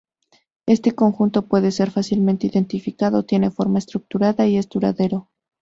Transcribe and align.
Este 0.65 0.95
conjunto 0.95 1.45
puede 1.45 1.69
ser 1.71 1.91
fácilmente 1.91 2.47
identificado, 2.47 3.21
tiene 3.21 3.51
forma 3.51 3.77
estructurada 3.77 4.47
y 4.47 4.57
es 4.57 4.67
duradero. 4.67 5.29